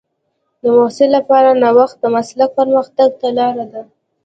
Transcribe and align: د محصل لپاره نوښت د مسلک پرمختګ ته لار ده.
د 0.61 0.63
محصل 0.75 1.09
لپاره 1.17 1.59
نوښت 1.61 1.95
د 2.01 2.05
مسلک 2.15 2.49
پرمختګ 2.59 3.09
ته 3.21 3.27
لار 3.37 3.57
ده. 3.73 3.81